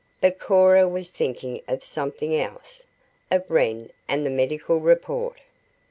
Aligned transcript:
But 0.19 0.39
Cora 0.39 0.87
was 0.89 1.11
thinking 1.11 1.61
of 1.67 1.83
something 1.83 2.35
else 2.35 2.87
of 3.29 3.45
Wren 3.47 3.91
and 4.07 4.25
the 4.25 4.31
medical 4.31 4.79
report. 4.79 5.37